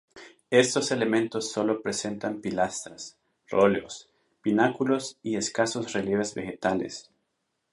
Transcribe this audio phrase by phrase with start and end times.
[0.49, 4.09] Estos elementos solo presentan pilastras, roleos,
[4.41, 7.11] pináculos y escasos relieves vegetales.